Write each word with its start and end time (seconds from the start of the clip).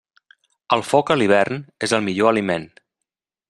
El 0.77 0.83
foc 0.91 1.11
a 1.11 1.17
l'hivern 1.23 1.61
és 1.89 1.95
el 1.99 2.05
millor 2.09 2.33
aliment. 2.33 2.67